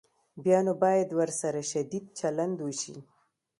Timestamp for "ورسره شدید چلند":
1.19-2.55